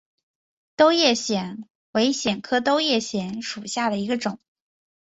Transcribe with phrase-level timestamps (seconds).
[0.75, 4.39] 兜叶藓为带藓科兜叶藓属下的一个种。